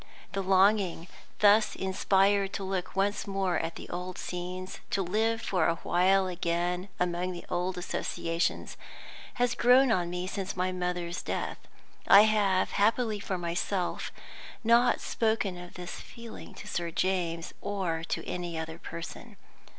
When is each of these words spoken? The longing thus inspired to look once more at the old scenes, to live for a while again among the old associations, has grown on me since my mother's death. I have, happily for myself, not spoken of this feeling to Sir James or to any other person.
The 0.31 0.41
longing 0.41 1.07
thus 1.41 1.75
inspired 1.75 2.53
to 2.53 2.63
look 2.63 2.95
once 2.95 3.27
more 3.27 3.59
at 3.59 3.75
the 3.75 3.87
old 3.89 4.17
scenes, 4.17 4.79
to 4.89 5.03
live 5.03 5.41
for 5.43 5.67
a 5.67 5.75
while 5.83 6.25
again 6.25 6.89
among 6.99 7.33
the 7.33 7.45
old 7.51 7.77
associations, 7.77 8.77
has 9.35 9.53
grown 9.53 9.91
on 9.91 10.09
me 10.09 10.25
since 10.25 10.57
my 10.57 10.71
mother's 10.71 11.21
death. 11.21 11.59
I 12.07 12.21
have, 12.21 12.71
happily 12.71 13.19
for 13.19 13.37
myself, 13.37 14.11
not 14.63 14.99
spoken 15.01 15.55
of 15.55 15.75
this 15.75 15.97
feeling 16.01 16.55
to 16.55 16.67
Sir 16.67 16.89
James 16.89 17.53
or 17.61 18.03
to 18.05 18.25
any 18.27 18.57
other 18.57 18.79
person. 18.79 19.35